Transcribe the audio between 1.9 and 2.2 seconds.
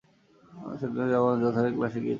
গিয়েছি।